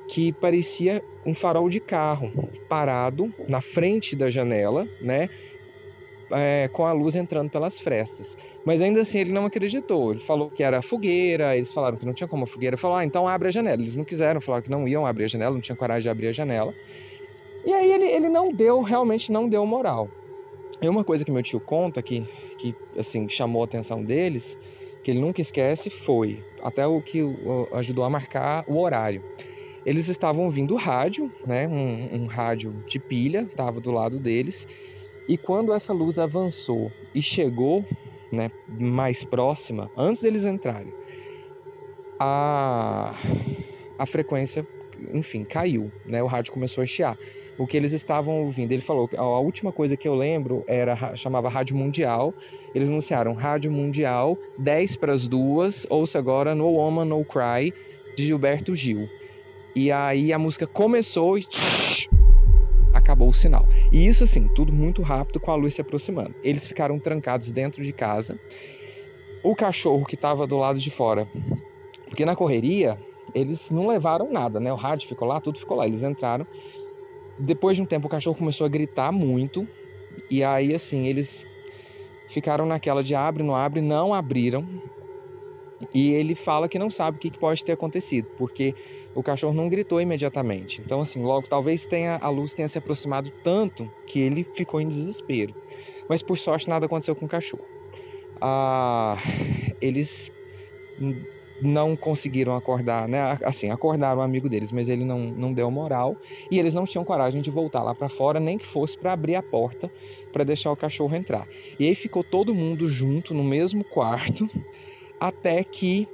que 0.09 0.33
parecia 0.33 1.03
um 1.25 1.33
farol 1.33 1.69
de 1.69 1.79
carro 1.79 2.33
parado 2.69 3.33
na 3.49 3.61
frente 3.61 4.17
da 4.17 4.29
janela, 4.29 4.89
né? 5.01 5.29
É, 6.33 6.69
com 6.73 6.85
a 6.85 6.93
luz 6.93 7.17
entrando 7.17 7.51
pelas 7.51 7.81
frestas. 7.81 8.39
Mas 8.65 8.81
ainda 8.81 9.01
assim 9.01 9.19
ele 9.19 9.33
não 9.33 9.45
acreditou. 9.45 10.13
Ele 10.13 10.21
falou 10.21 10.49
que 10.49 10.63
era 10.63 10.81
fogueira, 10.81 11.57
eles 11.57 11.73
falaram 11.73 11.97
que 11.97 12.07
não 12.07 12.13
tinha 12.13 12.29
como 12.29 12.47
fogueira. 12.47 12.77
Falou, 12.77 12.97
ah, 12.97 13.05
então 13.05 13.27
abre 13.27 13.49
a 13.49 13.51
janela. 13.51 13.81
Eles 13.83 13.97
não 13.97 14.05
quiseram, 14.05 14.41
falaram 14.41 14.63
que 14.63 14.71
não 14.71 14.87
iam 14.87 15.07
abrir 15.07 15.25
a 15.25 15.29
janela, 15.29 15.53
não 15.53 15.61
tinha 15.61 15.77
coragem 15.77 16.03
de 16.03 16.09
abrir 16.09 16.29
a 16.29 16.33
janela. 16.33 16.75
E 17.65 17.73
aí 17.73 17.93
ele, 17.93 18.07
ele 18.07 18.29
não 18.29 18.53
deu, 18.53 18.81
realmente 18.81 19.31
não 19.31 19.49
deu 19.49 19.67
moral. 19.67 20.09
E 20.83 20.89
uma 20.89 21.05
coisa 21.05 21.25
que 21.25 21.31
meu 21.31 21.43
tio 21.43 21.61
conta, 21.61 22.03
que, 22.03 22.27
que 22.57 22.75
assim, 22.97 23.29
chamou 23.29 23.63
a 23.63 23.65
atenção 23.65 24.03
deles, 24.03 24.59
que 25.03 25.11
ele 25.11 25.21
nunca 25.21 25.41
esquece, 25.41 25.91
foi 25.91 26.45
até 26.63 26.87
o 26.87 27.01
que 27.01 27.21
ajudou 27.73 28.05
a 28.05 28.11
marcar 28.11 28.65
o 28.67 28.79
horário. 28.81 29.23
Eles 29.85 30.09
estavam 30.09 30.45
ouvindo 30.45 30.75
rádio, 30.75 31.33
né? 31.47 31.67
Um, 31.67 32.23
um 32.23 32.27
rádio 32.27 32.83
de 32.87 32.99
pilha, 32.99 33.43
estava 33.43 33.81
do 33.81 33.91
lado 33.91 34.19
deles. 34.19 34.67
E 35.29 35.39
quando 35.39 35.73
essa 35.73 35.93
luz 35.93 36.19
avançou 36.19 36.91
e 37.15 37.23
chegou, 37.23 37.85
né, 38.33 38.51
mais 38.69 39.25
próxima, 39.25 39.91
antes 39.97 40.23
deles 40.23 40.45
entrarem, 40.45 40.93
a, 42.19 43.15
a 43.99 44.07
frequência, 44.07 44.67
enfim, 45.13 45.45
caiu, 45.45 45.91
né? 46.07 46.23
O 46.23 46.27
rádio 46.27 46.53
começou 46.53 46.83
a 46.83 46.87
chiar. 46.87 47.17
O 47.59 47.67
que 47.67 47.77
eles 47.77 47.93
estavam 47.93 48.43
ouvindo, 48.43 48.73
ele 48.73 48.81
falou 48.81 49.07
que 49.07 49.17
a 49.17 49.23
última 49.23 49.71
coisa 49.71 49.97
que 49.97 50.09
eu 50.09 50.15
lembro 50.15 50.65
era 50.67 51.15
chamava 51.17 51.49
Rádio 51.49 51.77
Mundial. 51.77 52.33
Eles 52.75 52.89
anunciaram 52.89 53.35
Rádio 53.35 53.71
Mundial 53.71 54.39
10 54.59 54.97
para 54.97 55.13
as 55.13 55.29
duas, 55.29 55.87
ouça 55.91 56.19
agora 56.19 56.55
No 56.55 56.69
Woman 56.69 57.05
No 57.05 57.25
Cry 57.25 57.75
de 58.17 58.25
Gilberto 58.25 58.75
Gil. 58.75 59.09
E 59.75 59.93
aí 59.93 60.33
a 60.33 60.39
música 60.39 60.67
começou 60.67 61.39
e 61.39 61.45
acabou 62.95 63.29
o 63.29 63.35
sinal. 63.35 63.69
E 63.93 64.07
isso 64.07 64.25
assim, 64.25 64.49
tudo 64.49 64.73
muito 64.73 65.03
rápido 65.03 65.39
com 65.39 65.51
a 65.51 65.55
luz 65.55 65.75
se 65.75 65.81
aproximando. 65.81 66.35
Eles 66.43 66.67
ficaram 66.67 66.99
trancados 66.99 67.53
dentro 67.53 67.83
de 67.83 67.93
casa. 67.93 68.39
O 69.43 69.55
cachorro 69.55 70.05
que 70.05 70.15
estava 70.15 70.47
do 70.47 70.59
lado 70.59 70.79
de 70.79 70.91
fora, 70.91 71.29
porque 72.09 72.25
na 72.25 72.35
correria 72.35 72.99
eles 73.35 73.71
não 73.71 73.87
levaram 73.87 74.31
nada, 74.31 74.61
né? 74.61 74.73
O 74.73 74.77
rádio 74.77 75.09
ficou 75.09 75.27
lá, 75.27 75.41
tudo 75.41 75.59
ficou 75.59 75.77
lá. 75.77 75.87
Eles 75.87 76.03
entraram. 76.03 76.47
Depois 77.39 77.77
de 77.77 77.83
um 77.83 77.87
tempo 77.87 78.07
o 78.07 78.11
cachorro 78.11 78.37
começou 78.37 78.65
a 78.65 78.69
gritar 78.69 79.13
muito. 79.13 79.67
E 80.31 80.45
aí 80.45 80.75
assim, 80.75 81.07
eles 81.07 81.47
ficaram 82.29 82.67
naquela 82.67 83.03
de 83.03 83.15
abre, 83.15 83.43
não 83.43 83.55
abre, 83.55 83.81
não 83.81 84.15
abriram. 84.15 84.67
E 85.95 86.11
ele 86.11 86.35
fala 86.35 86.69
que 86.69 86.79
não 86.79 86.91
sabe 86.91 87.17
o 87.17 87.21
que 87.21 87.37
pode 87.39 87.65
ter 87.65 87.73
acontecido, 87.73 88.29
porque 88.37 88.75
o 89.15 89.23
cachorro 89.23 89.55
não 89.55 89.69
gritou 89.69 90.01
imediatamente. 90.01 90.83
Então, 90.85 91.01
assim, 91.01 91.23
logo 91.23 91.49
talvez 91.49 91.87
tenha 91.87 92.19
a 92.21 92.29
luz 92.29 92.53
tenha 92.53 92.69
se 92.69 92.77
aproximado 92.77 93.33
tanto 93.43 93.91
que 94.07 94.21
ele 94.21 94.47
ficou 94.55 94.81
em 94.81 94.89
desespero. 94.89 95.55
Mas 96.09 96.23
por 96.23 96.37
sorte 96.37 96.69
nada 96.69 96.87
aconteceu 96.87 97.17
com 97.17 97.25
o 97.25 97.29
cachorro. 97.29 97.65
Ah, 98.41 99.17
eles 99.81 100.31
não 101.63 101.97
conseguiram 101.97 102.55
acordar, 102.55 103.09
né? 103.09 103.39
Assim, 103.45 103.71
acordaram 103.71 104.21
o 104.21 104.23
amigo 104.23 104.49
deles, 104.49 104.73
mas 104.73 104.89
ele 104.89 105.05
não, 105.05 105.19
não 105.21 105.53
deu 105.53 105.71
moral 105.71 106.17
e 106.51 106.59
eles 106.59 106.75
não 106.75 106.85
tinham 106.85 107.05
coragem 107.05 107.41
de 107.41 107.51
voltar 107.51 107.83
lá 107.83 107.95
para 107.95 108.09
fora, 108.09 108.41
nem 108.41 108.57
que 108.59 108.67
fosse 108.67 108.97
para 108.97 109.13
abrir 109.13 109.35
a 109.35 109.43
porta 109.43 109.91
para 110.33 110.45
deixar 110.45 110.73
o 110.73 110.77
cachorro 110.77 111.15
entrar. 111.15 111.47
E 111.79 111.87
aí 111.87 111.95
ficou 111.95 112.25
todo 112.25 112.55
mundo 112.55 112.89
junto 112.89 113.35
no 113.35 113.45
mesmo 113.45 113.85
quarto 113.85 114.49
até 115.21 115.63
que 115.63 116.09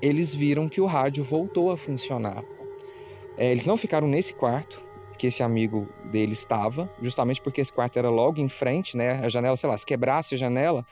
eles 0.00 0.34
viram 0.34 0.68
que 0.68 0.80
o 0.80 0.86
rádio 0.86 1.22
voltou 1.22 1.70
a 1.70 1.76
funcionar. 1.76 2.44
É, 3.36 3.50
eles 3.50 3.66
não 3.66 3.76
ficaram 3.76 4.08
nesse 4.08 4.34
quarto 4.34 4.82
que 5.16 5.28
esse 5.28 5.42
amigo 5.42 5.88
dele 6.06 6.32
estava, 6.32 6.90
justamente 7.00 7.40
porque 7.40 7.60
esse 7.60 7.72
quarto 7.72 7.96
era 7.96 8.10
logo 8.10 8.40
em 8.40 8.48
frente, 8.48 8.96
né? 8.96 9.24
A 9.24 9.28
janela, 9.28 9.56
sei 9.56 9.70
lá, 9.70 9.78
se 9.78 9.86
quebrasse 9.86 10.34
a 10.34 10.38
janela, 10.38 10.84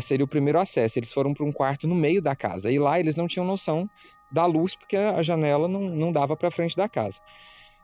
seria 0.00 0.24
o 0.24 0.28
primeiro 0.28 0.58
acesso. 0.58 0.98
Eles 0.98 1.12
foram 1.12 1.34
para 1.34 1.44
um 1.44 1.52
quarto 1.52 1.86
no 1.86 1.94
meio 1.94 2.20
da 2.20 2.34
casa. 2.34 2.70
E 2.70 2.78
lá 2.78 2.98
eles 2.98 3.16
não 3.16 3.26
tinham 3.26 3.46
noção 3.46 3.88
da 4.30 4.44
luz, 4.44 4.74
porque 4.74 4.96
a 4.96 5.22
janela 5.22 5.68
não, 5.68 5.82
não 5.82 6.12
dava 6.12 6.36
para 6.36 6.50
frente 6.50 6.76
da 6.76 6.88
casa. 6.88 7.20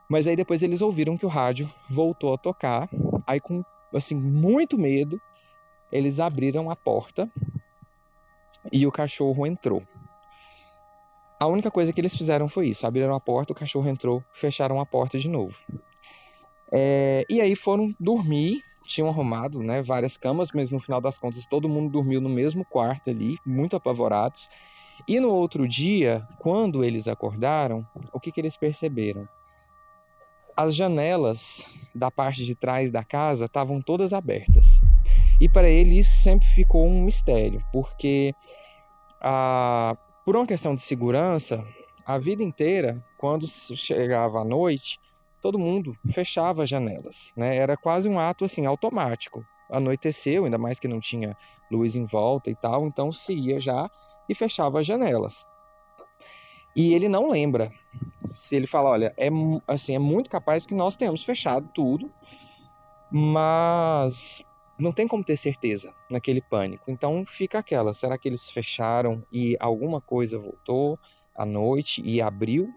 Mas 0.09 0.26
aí 0.26 0.37
depois 0.37 0.62
eles 0.62 0.82
ouviram 0.82 1.16
que 1.16 1.25
o 1.25 1.28
rádio 1.28 1.73
voltou 1.88 2.35
a 2.35 2.38
tocar. 2.38 2.88
Aí, 3.26 3.40
com 3.40 3.64
assim, 3.94 4.14
muito 4.14 4.78
medo, 4.78 5.21
eles 5.90 6.18
abriram 6.21 6.71
a 6.71 6.76
porta 6.76 7.30
e 8.73 8.87
o 8.87 8.92
cachorro 8.92 9.47
entrou. 9.47 9.82
A 11.40 11.47
única 11.47 11.71
coisa 11.71 11.92
que 11.92 12.00
eles 12.00 12.16
fizeram 12.16 12.49
foi 12.49 12.68
isso: 12.68 12.87
abriram 12.87 13.14
a 13.14 13.21
porta, 13.21 13.52
o 13.52 13.56
cachorro 13.56 13.88
entrou, 13.88 14.23
fecharam 14.32 14.78
a 14.78 14.87
porta 14.87 15.18
de 15.18 15.28
novo. 15.28 15.59
É, 16.73 17.25
e 17.28 17.40
aí 17.40 17.54
foram 17.54 17.94
dormir, 17.99 18.62
tinham 18.83 19.09
arrumado 19.09 19.62
né, 19.62 19.83
várias 19.83 20.17
camas, 20.17 20.51
mas 20.55 20.71
no 20.71 20.81
final 20.81 21.01
das 21.01 21.19
contas 21.19 21.47
todo 21.47 21.69
mundo 21.69 21.91
dormiu 21.91 22.21
no 22.21 22.29
mesmo 22.29 22.65
quarto 22.65 23.11
ali, 23.11 23.37
muito 23.45 23.77
apavorados. 23.77 24.49
E 25.07 25.19
no 25.19 25.31
outro 25.31 25.67
dia, 25.67 26.27
quando 26.39 26.85
eles 26.85 27.09
acordaram, 27.09 27.87
o 28.12 28.21
que, 28.21 28.31
que 28.31 28.41
eles 28.41 28.57
perceberam? 28.57 29.29
As 30.57 30.75
janelas 30.75 31.67
da 31.95 32.11
parte 32.11 32.45
de 32.45 32.55
trás 32.55 32.91
da 32.91 33.03
casa 33.03 33.47
estavam 33.47 33.81
todas 33.81 34.12
abertas. 34.12 34.81
E 35.41 35.49
para 35.49 35.69
ele 35.69 35.99
isso 35.99 36.23
sempre 36.23 36.47
ficou 36.49 36.87
um 36.87 37.03
mistério, 37.03 37.65
porque 37.73 38.35
a, 39.21 39.97
por 40.25 40.37
uma 40.37 40.47
questão 40.47 40.75
de 40.75 40.83
segurança, 40.83 41.67
a 42.05 42.19
vida 42.19 42.43
inteira, 42.43 43.03
quando 43.19 43.47
chegava 43.49 44.41
a 44.41 44.45
noite, 44.45 45.01
todo 45.43 45.59
mundo 45.59 45.93
fechava 46.07 46.63
as 46.63 46.69
janelas, 46.69 47.35
né? 47.37 47.57
Era 47.57 47.77
quase 47.77 48.09
um 48.09 48.19
ato 48.19 48.45
assim 48.45 48.65
automático. 48.65 49.45
Anoiteceu, 49.69 50.45
ainda 50.45 50.57
mais 50.57 50.79
que 50.79 50.87
não 50.87 51.01
tinha 51.01 51.37
luz 51.71 51.97
em 51.97 52.07
volta 52.07 52.49
e 52.49 52.55
tal, 52.55 52.87
então 52.87 53.11
se 53.11 53.35
ia 53.35 53.61
já 53.61 53.91
e 54.29 54.35
fechava 54.35 54.81
as 54.81 54.87
janelas. 54.87 55.47
E 56.77 56.95
ele 56.95 57.09
não 57.09 57.29
lembra. 57.29 57.71
Se 58.23 58.57
ele 58.57 58.67
fala, 58.67 58.91
olha, 58.91 59.15
é 59.19 59.29
assim, 59.67 59.95
é 59.95 59.99
muito 59.99 60.31
capaz 60.31 60.65
que 60.65 60.75
nós 60.75 60.97
tenhamos 60.97 61.25
fechado 61.25 61.69
tudo, 61.75 62.11
mas 63.11 64.43
não 64.79 64.93
tem 64.93 65.09
como 65.09 65.25
ter 65.25 65.37
certeza 65.37 65.93
naquele 66.09 66.41
pânico. 66.41 66.91
Então 66.91 67.25
fica 67.27 67.59
aquela: 67.59 67.93
será 67.93 68.17
que 68.17 68.29
eles 68.29 68.49
fecharam 68.49 69.25
e 69.31 69.57
alguma 69.59 70.01
coisa 70.01 70.39
voltou 70.39 70.99
à 71.35 71.45
noite 71.45 72.01
e 72.05 72.23
abriu? 72.23 72.73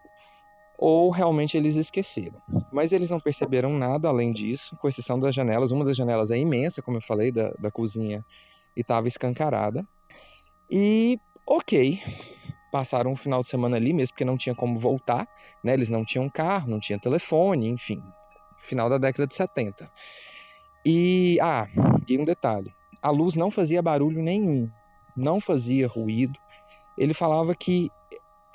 Ou 0.78 1.10
realmente 1.10 1.56
eles 1.56 1.76
esqueceram? 1.76 2.42
Mas 2.72 2.92
eles 2.92 3.10
não 3.10 3.20
perceberam 3.20 3.70
nada 3.70 4.10
além 4.10 4.32
disso, 4.32 4.76
com 4.78 4.88
exceção 4.88 5.18
das 5.18 5.34
janelas. 5.34 5.72
Uma 5.72 5.86
das 5.86 5.96
janelas 5.96 6.32
é 6.32 6.38
imensa, 6.38 6.82
como 6.82 6.98
eu 6.98 7.02
falei, 7.02 7.32
da, 7.32 7.52
da 7.52 7.72
cozinha, 7.72 8.26
e 8.76 8.82
estava 8.82 9.08
escancarada. 9.08 9.88
E 10.70 11.18
ok, 11.48 12.02
passaram 12.72 13.12
um 13.12 13.16
final 13.16 13.40
de 13.40 13.48
semana 13.48 13.78
ali 13.78 13.94
mesmo, 13.94 14.14
porque 14.14 14.26
não 14.26 14.38
tinha 14.38 14.54
como 14.54 14.78
voltar, 14.78 15.28
né? 15.64 15.74
Eles 15.74 15.90
não 15.90 16.04
tinham 16.04 16.28
carro, 16.28 16.70
não 16.70 16.80
tinham 16.80 17.00
telefone, 17.00 17.70
enfim. 17.70 18.04
Final 18.58 18.90
da 18.90 18.98
década 18.98 19.28
de 19.28 19.36
70. 19.36 19.90
E, 20.86 21.40
ah, 21.42 21.68
e 22.08 22.18
um 22.18 22.26
detalhe: 22.26 22.74
a 23.02 23.10
luz 23.10 23.36
não 23.36 23.50
fazia 23.50 23.82
barulho 23.82 24.22
nenhum, 24.22 24.70
não 25.16 25.40
fazia 25.40 25.88
ruído. 25.88 26.40
Ele 26.98 27.14
falava 27.14 27.56
que 27.56 27.90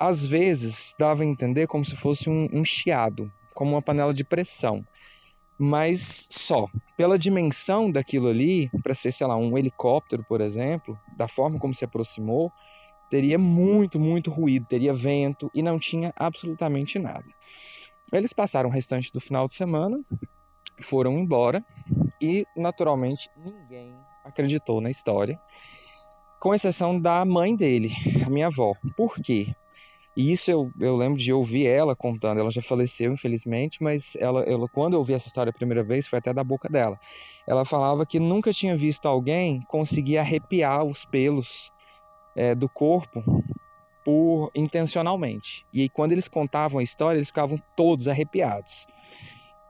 às 0.01 0.25
vezes 0.25 0.95
dava 0.97 1.21
a 1.21 1.25
entender 1.25 1.67
como 1.67 1.85
se 1.85 1.95
fosse 1.95 2.27
um, 2.27 2.49
um 2.51 2.65
chiado, 2.65 3.31
como 3.53 3.73
uma 3.73 3.81
panela 3.83 4.11
de 4.11 4.23
pressão. 4.23 4.83
Mas 5.59 6.27
só, 6.31 6.67
pela 6.97 7.19
dimensão 7.19 7.91
daquilo 7.91 8.27
ali, 8.27 8.67
para 8.81 8.95
ser, 8.95 9.11
sei 9.11 9.27
lá, 9.27 9.37
um 9.37 9.55
helicóptero, 9.55 10.25
por 10.27 10.41
exemplo, 10.41 10.99
da 11.15 11.27
forma 11.27 11.59
como 11.59 11.71
se 11.71 11.85
aproximou, 11.85 12.51
teria 13.11 13.37
muito, 13.37 13.99
muito 13.99 14.31
ruído, 14.31 14.65
teria 14.65 14.91
vento 14.91 15.51
e 15.53 15.61
não 15.61 15.77
tinha 15.77 16.11
absolutamente 16.17 16.97
nada. 16.97 17.25
Eles 18.11 18.33
passaram 18.33 18.71
o 18.71 18.73
restante 18.73 19.13
do 19.13 19.21
final 19.21 19.47
de 19.47 19.53
semana 19.53 19.99
foram 20.81 21.19
embora 21.19 21.63
e, 22.19 22.43
naturalmente, 22.57 23.29
ninguém 23.37 23.93
acreditou 24.25 24.81
na 24.81 24.89
história, 24.89 25.39
com 26.39 26.55
exceção 26.55 26.99
da 26.99 27.23
mãe 27.23 27.55
dele, 27.55 27.91
a 28.25 28.29
minha 28.31 28.47
avó. 28.47 28.73
Por 28.97 29.15
quê? 29.17 29.53
E 30.15 30.31
isso 30.31 30.51
eu, 30.51 30.71
eu 30.79 30.95
lembro 30.95 31.17
de 31.17 31.31
ouvir 31.31 31.67
ela 31.67 31.95
contando. 31.95 32.39
Ela 32.39 32.51
já 32.51 32.61
faleceu, 32.61 33.13
infelizmente, 33.13 33.81
mas 33.81 34.15
ela, 34.17 34.43
ela, 34.43 34.67
quando 34.67 34.93
eu 34.93 34.99
ouvi 34.99 35.13
essa 35.13 35.27
história 35.27 35.49
a 35.49 35.53
primeira 35.53 35.83
vez, 35.83 36.07
foi 36.07 36.19
até 36.19 36.33
da 36.33 36.43
boca 36.43 36.67
dela. 36.67 36.97
Ela 37.47 37.63
falava 37.63 38.05
que 38.05 38.19
nunca 38.19 38.51
tinha 38.51 38.75
visto 38.75 39.07
alguém 39.07 39.61
conseguir 39.67 40.17
arrepiar 40.17 40.83
os 40.83 41.05
pelos 41.05 41.71
é, 42.35 42.53
do 42.53 42.67
corpo 42.67 43.23
por 44.03 44.51
intencionalmente. 44.55 45.65
E 45.71 45.81
aí, 45.81 45.89
quando 45.89 46.11
eles 46.11 46.27
contavam 46.27 46.79
a 46.79 46.83
história, 46.83 47.17
eles 47.17 47.29
ficavam 47.29 47.57
todos 47.75 48.07
arrepiados. 48.07 48.87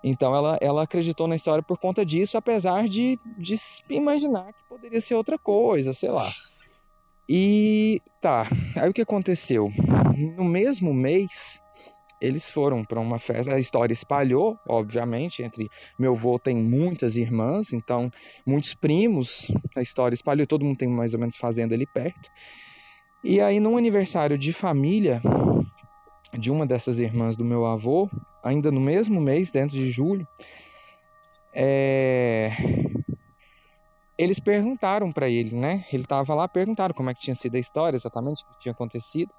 Então 0.03 0.35
ela, 0.35 0.57
ela 0.59 0.83
acreditou 0.83 1.27
na 1.27 1.35
história 1.35 1.61
por 1.61 1.77
conta 1.77 2.03
disso, 2.05 2.37
apesar 2.37 2.87
de, 2.87 3.19
de 3.37 3.55
imaginar 3.89 4.51
que 4.53 4.63
poderia 4.67 4.99
ser 4.99 5.15
outra 5.15 5.37
coisa, 5.37 5.93
sei 5.93 6.09
lá. 6.09 6.27
E 7.33 8.01
tá, 8.19 8.45
aí 8.75 8.89
o 8.89 8.93
que 8.93 9.01
aconteceu? 9.01 9.71
No 10.35 10.43
mesmo 10.43 10.93
mês, 10.93 11.61
eles 12.19 12.51
foram 12.51 12.83
para 12.83 12.99
uma 12.99 13.19
festa. 13.19 13.55
A 13.55 13.57
história 13.57 13.93
espalhou, 13.93 14.59
obviamente, 14.67 15.41
entre 15.41 15.69
meu 15.97 16.11
avô 16.11 16.37
tem 16.37 16.57
muitas 16.57 17.15
irmãs, 17.15 17.71
então 17.71 18.11
muitos 18.45 18.73
primos. 18.73 19.49
A 19.73 19.81
história 19.81 20.13
espalhou, 20.13 20.45
todo 20.45 20.65
mundo 20.65 20.75
tem 20.75 20.89
mais 20.89 21.13
ou 21.13 21.21
menos 21.21 21.37
fazenda 21.37 21.73
ali 21.73 21.87
perto. 21.93 22.29
E 23.23 23.39
aí, 23.39 23.61
num 23.61 23.77
aniversário 23.77 24.37
de 24.37 24.51
família 24.51 25.21
de 26.37 26.51
uma 26.51 26.65
dessas 26.65 26.99
irmãs 26.99 27.37
do 27.37 27.45
meu 27.45 27.65
avô, 27.65 28.09
ainda 28.43 28.69
no 28.69 28.81
mesmo 28.81 29.21
mês, 29.21 29.53
dentro 29.53 29.77
de 29.77 29.89
julho, 29.89 30.27
é... 31.55 32.51
eles 34.21 34.39
perguntaram 34.39 35.11
para 35.11 35.27
ele, 35.27 35.55
né? 35.55 35.83
Ele 35.91 36.03
estava 36.03 36.35
lá, 36.35 36.47
perguntaram 36.47 36.93
como 36.93 37.09
é 37.09 37.13
que 37.13 37.21
tinha 37.21 37.35
sido 37.35 37.55
a 37.55 37.59
história, 37.59 37.97
exatamente 37.97 38.43
o 38.43 38.47
que 38.47 38.59
tinha 38.59 38.71
acontecido. 38.71 39.33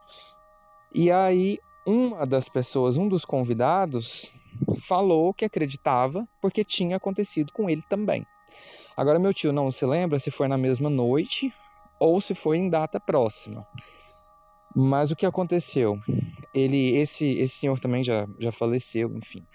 E 0.92 1.10
aí, 1.10 1.58
uma 1.86 2.26
das 2.26 2.48
pessoas, 2.48 2.96
um 2.96 3.06
dos 3.06 3.24
convidados, 3.24 4.34
falou 4.80 5.32
que 5.32 5.44
acreditava 5.44 6.26
porque 6.40 6.64
tinha 6.64 6.96
acontecido 6.96 7.52
com 7.52 7.70
ele 7.70 7.82
também. 7.88 8.26
Agora, 8.96 9.20
meu 9.20 9.32
tio 9.32 9.52
não 9.52 9.70
se 9.70 9.86
lembra 9.86 10.18
se 10.18 10.30
foi 10.32 10.48
na 10.48 10.58
mesma 10.58 10.90
noite 10.90 11.52
ou 12.00 12.20
se 12.20 12.34
foi 12.34 12.58
em 12.58 12.68
data 12.68 12.98
próxima. 12.98 13.64
Mas 14.74 15.12
o 15.12 15.16
que 15.16 15.24
aconteceu? 15.24 15.98
Ele, 16.52 16.96
esse, 16.96 17.38
esse 17.38 17.54
senhor 17.54 17.78
também 17.78 18.02
já, 18.02 18.26
já 18.38 18.50
faleceu, 18.50 19.16
enfim. 19.16 19.46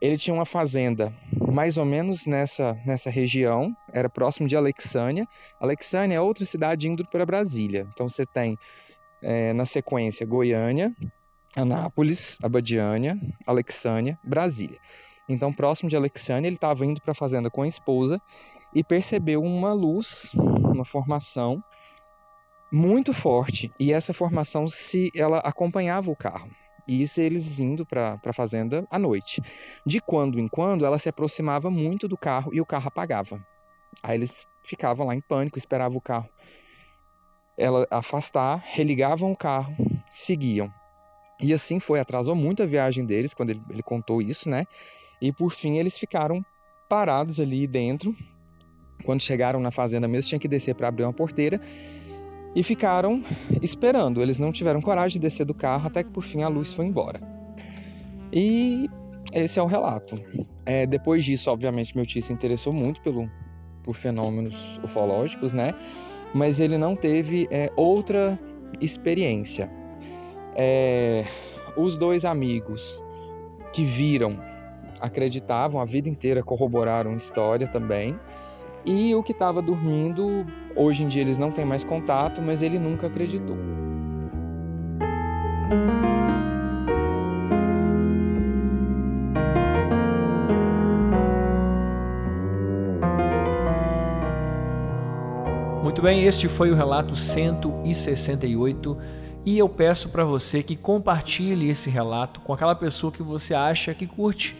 Ele 0.00 0.16
tinha 0.16 0.34
uma 0.34 0.46
fazenda 0.46 1.14
mais 1.50 1.76
ou 1.76 1.84
menos 1.84 2.26
nessa, 2.26 2.78
nessa 2.86 3.10
região, 3.10 3.76
era 3.92 4.08
próximo 4.08 4.46
de 4.46 4.56
Alexânia. 4.56 5.26
Alexânia 5.60 6.16
é 6.16 6.20
outra 6.20 6.46
cidade 6.46 6.88
indo 6.88 7.04
para 7.06 7.26
Brasília. 7.26 7.86
Então 7.92 8.08
você 8.08 8.24
tem 8.24 8.56
é, 9.22 9.52
na 9.52 9.64
sequência 9.64 10.24
Goiânia, 10.24 10.94
Anápolis, 11.56 12.38
Abadiânia, 12.42 13.18
Alexânia, 13.46 14.18
Brasília. 14.24 14.78
Então, 15.28 15.52
próximo 15.52 15.88
de 15.88 15.96
Alexânia, 15.96 16.48
ele 16.48 16.56
estava 16.56 16.84
indo 16.84 17.00
para 17.00 17.12
a 17.12 17.14
fazenda 17.14 17.48
com 17.48 17.62
a 17.62 17.68
esposa 17.68 18.20
e 18.74 18.82
percebeu 18.82 19.42
uma 19.42 19.72
luz, 19.72 20.32
uma 20.34 20.84
formação 20.84 21.62
muito 22.70 23.12
forte. 23.12 23.72
E 23.78 23.92
essa 23.92 24.12
formação 24.12 24.66
se 24.66 25.10
ela 25.14 25.38
acompanhava 25.38 26.10
o 26.10 26.16
carro. 26.16 26.50
E 26.86 27.02
isso 27.02 27.20
eles 27.20 27.60
indo 27.60 27.84
para 27.86 28.20
a 28.24 28.32
fazenda 28.32 28.86
à 28.90 28.98
noite. 28.98 29.42
De 29.86 30.00
quando 30.00 30.38
em 30.38 30.48
quando, 30.48 30.84
ela 30.84 30.98
se 30.98 31.08
aproximava 31.08 31.70
muito 31.70 32.06
do 32.06 32.16
carro 32.16 32.52
e 32.54 32.60
o 32.60 32.66
carro 32.66 32.88
apagava. 32.88 33.44
Aí 34.02 34.16
eles 34.16 34.46
ficavam 34.64 35.06
lá 35.06 35.14
em 35.14 35.20
pânico, 35.20 35.58
esperavam 35.58 35.98
o 35.98 36.00
carro 36.00 36.28
ela 37.60 37.86
afastar, 37.90 38.64
religavam 38.72 39.32
o 39.32 39.36
carro, 39.36 39.76
seguiam. 40.10 40.72
E 41.38 41.52
assim 41.52 41.78
foi, 41.78 42.00
atrasou 42.00 42.34
muito 42.34 42.62
a 42.62 42.66
viagem 42.66 43.04
deles 43.04 43.34
quando 43.34 43.50
ele, 43.50 43.62
ele 43.68 43.82
contou 43.82 44.22
isso, 44.22 44.48
né? 44.48 44.64
E 45.20 45.30
por 45.30 45.50
fim 45.52 45.76
eles 45.76 45.98
ficaram 45.98 46.44
parados 46.88 47.38
ali 47.38 47.66
dentro. 47.66 48.16
Quando 49.04 49.20
chegaram 49.20 49.60
na 49.60 49.70
fazenda 49.70 50.08
mesmo, 50.08 50.28
tinha 50.30 50.38
que 50.38 50.48
descer 50.48 50.74
para 50.74 50.88
abrir 50.88 51.04
uma 51.04 51.12
porteira 51.12 51.60
e 52.54 52.62
ficaram 52.62 53.22
esperando. 53.62 54.20
Eles 54.20 54.38
não 54.38 54.52
tiveram 54.52 54.80
coragem 54.80 55.14
de 55.14 55.20
descer 55.20 55.44
do 55.44 55.54
carro 55.54 55.86
até 55.86 56.02
que 56.02 56.10
por 56.10 56.22
fim 56.22 56.42
a 56.42 56.48
luz 56.48 56.72
foi 56.72 56.86
embora. 56.86 57.20
E 58.32 58.88
esse 59.32 59.58
é 59.58 59.62
o 59.62 59.66
relato. 59.66 60.14
É, 60.64 60.86
depois 60.86 61.24
disso, 61.24 61.50
obviamente, 61.50 61.96
meu 61.96 62.06
tio 62.06 62.22
se 62.22 62.32
interessou 62.32 62.72
muito 62.72 63.00
pelo, 63.00 63.30
por 63.82 63.94
fenômenos 63.94 64.78
ufológicos, 64.82 65.52
né? 65.52 65.74
Mas 66.32 66.60
ele 66.60 66.78
não 66.78 66.94
teve 66.94 67.48
é, 67.50 67.72
outra 67.76 68.38
experiência. 68.80 69.70
É, 70.54 71.24
os 71.76 71.96
dois 71.96 72.24
amigos 72.24 73.04
que 73.72 73.84
viram 73.84 74.38
acreditavam 75.00 75.80
a 75.80 75.84
vida 75.84 76.08
inteira, 76.08 76.42
corroboraram 76.42 77.16
história 77.16 77.66
também. 77.66 78.18
E 78.84 79.14
o 79.14 79.22
que 79.22 79.32
estava 79.32 79.60
dormindo, 79.60 80.46
hoje 80.74 81.04
em 81.04 81.08
dia 81.08 81.22
eles 81.22 81.38
não 81.38 81.50
têm 81.50 81.64
mais 81.64 81.84
contato, 81.84 82.40
mas 82.40 82.62
ele 82.62 82.78
nunca 82.78 83.06
acreditou. 83.06 83.56
Muito 95.82 96.02
bem, 96.02 96.24
este 96.24 96.48
foi 96.48 96.70
o 96.70 96.74
relato 96.74 97.16
168 97.16 98.96
e 99.44 99.58
eu 99.58 99.68
peço 99.68 100.08
para 100.08 100.24
você 100.24 100.62
que 100.62 100.76
compartilhe 100.76 101.68
esse 101.68 101.90
relato 101.90 102.40
com 102.40 102.52
aquela 102.52 102.74
pessoa 102.74 103.12
que 103.12 103.22
você 103.22 103.54
acha 103.54 103.92
que 103.92 104.06
curte 104.06 104.56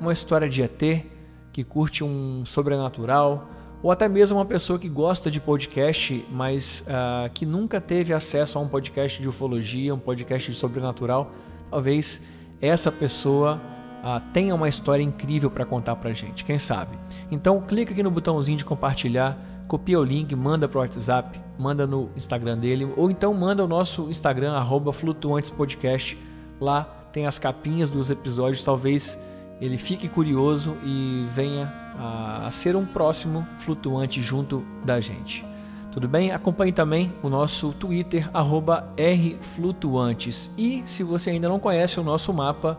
uma 0.00 0.12
história 0.12 0.48
de 0.48 0.62
ET, 0.62 1.04
que 1.52 1.62
curte 1.62 2.02
um 2.02 2.44
sobrenatural, 2.46 3.48
ou 3.82 3.90
até 3.90 4.08
mesmo 4.08 4.38
uma 4.38 4.44
pessoa 4.44 4.78
que 4.78 4.88
gosta 4.88 5.30
de 5.30 5.40
podcast, 5.40 6.24
mas 6.30 6.84
uh, 6.86 7.28
que 7.34 7.44
nunca 7.44 7.80
teve 7.80 8.14
acesso 8.14 8.58
a 8.58 8.60
um 8.60 8.68
podcast 8.68 9.20
de 9.20 9.28
ufologia, 9.28 9.94
um 9.94 9.98
podcast 9.98 10.50
de 10.50 10.56
sobrenatural, 10.56 11.32
talvez 11.68 12.22
essa 12.60 12.92
pessoa 12.92 13.60
uh, 14.04 14.20
tenha 14.32 14.54
uma 14.54 14.68
história 14.68 15.02
incrível 15.02 15.50
para 15.50 15.64
contar 15.64 15.96
para 15.96 16.12
gente, 16.12 16.44
quem 16.44 16.58
sabe? 16.58 16.96
Então 17.30 17.60
clica 17.60 17.92
aqui 17.92 18.02
no 18.02 18.10
botãozinho 18.10 18.56
de 18.56 18.64
compartilhar, 18.64 19.36
copia 19.66 19.98
o 19.98 20.04
link, 20.04 20.34
manda 20.36 20.68
para 20.68 20.78
o 20.78 20.80
WhatsApp, 20.80 21.40
manda 21.58 21.84
no 21.84 22.08
Instagram 22.16 22.58
dele, 22.58 22.92
ou 22.96 23.10
então 23.10 23.34
manda 23.34 23.64
o 23.64 23.68
nosso 23.68 24.08
Instagram, 24.08 24.54
flutuantespodcast, 24.92 26.16
lá 26.60 26.84
tem 27.12 27.26
as 27.26 27.38
capinhas 27.38 27.90
dos 27.90 28.10
episódios, 28.10 28.62
talvez 28.62 29.18
ele 29.64 29.78
fique 29.78 30.08
curioso 30.08 30.76
e 30.82 31.24
venha 31.32 31.72
a, 31.96 32.48
a 32.48 32.50
ser 32.50 32.74
um 32.74 32.84
próximo 32.84 33.46
flutuante 33.56 34.20
junto 34.20 34.64
da 34.84 35.00
gente. 35.00 35.46
Tudo 35.92 36.08
bem? 36.08 36.32
Acompanhe 36.32 36.72
também 36.72 37.12
o 37.22 37.28
nosso 37.28 37.72
Twitter, 37.72 38.28
rflutuantes. 38.34 40.50
E 40.58 40.82
se 40.84 41.04
você 41.04 41.30
ainda 41.30 41.48
não 41.48 41.60
conhece 41.60 42.00
o 42.00 42.02
nosso 42.02 42.32
mapa, 42.32 42.76